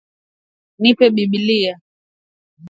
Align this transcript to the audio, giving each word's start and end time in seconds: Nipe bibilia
Nipe 0.81 1.05
bibilia 1.15 1.73